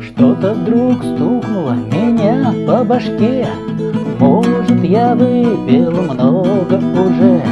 [0.00, 3.46] Что-то вдруг стукнуло меня по башке.
[4.18, 7.42] Может, я выпил много уже.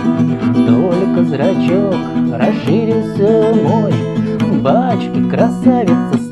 [0.67, 1.97] Только зрачок
[2.33, 3.93] расширился мой.
[4.61, 6.24] Бачки красавица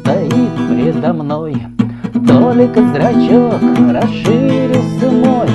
[2.75, 5.46] Только зрачок расширился мой.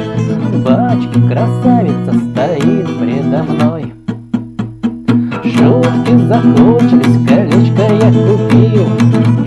[0.64, 3.94] Бачки красавица стоит предо мной.
[5.44, 8.88] Шутки закончились, колечко я купил.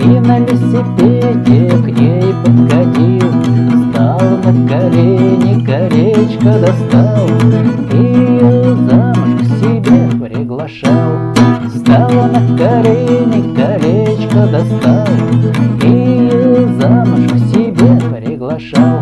[0.02, 3.30] И на велосипеде к ней подкатил
[3.92, 7.28] Стал на колени, колечко достал.
[7.92, 11.34] И ее замуж к себе приглашал.
[11.76, 15.79] Стала на колени, колечко достал
[18.70, 19.00] приглашал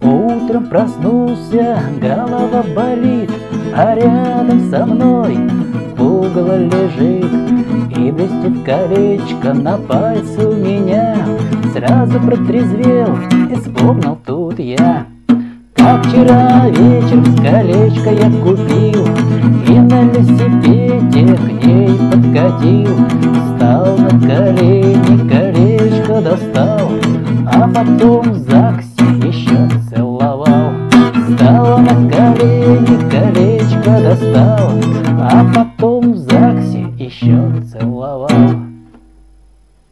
[0.00, 3.30] Утром проснулся, голова болит,
[3.74, 5.38] а рядом со мной
[5.96, 7.24] пугало лежит
[7.96, 11.13] И блестит колечко на пальце у меня
[11.84, 13.18] сразу протрезвел
[13.50, 15.06] И вспомнил тут я.
[15.74, 19.06] Как вчера вечером с колечко я купил
[19.68, 22.96] И на велосипеде к ней подкатил
[23.44, 26.90] Встал на колени, колечко достал
[27.52, 30.72] А потом в ЗАГСе еще целовал.
[31.28, 34.72] Встал на колени, колечко достал
[35.20, 38.63] А потом в ЗАГСе еще целовал.